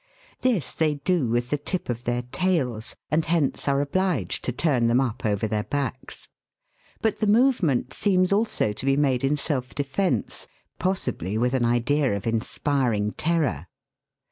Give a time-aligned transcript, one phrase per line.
[0.41, 4.87] This they do with the tip of their tails, and hence are obliged to turn
[4.87, 6.27] them up over their backs;
[7.03, 10.47] but the movement seems also to be made in self defence,
[10.79, 13.67] possibly with an idea of in spiring terror.